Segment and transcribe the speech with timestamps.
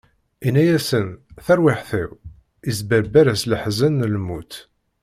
[0.47, 1.07] Inna-asen:
[1.45, 2.11] Taṛwiḥt-iw,
[2.69, 4.53] isberber-as leḥzen n lmut.